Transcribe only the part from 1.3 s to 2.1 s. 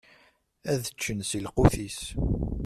lqut-is.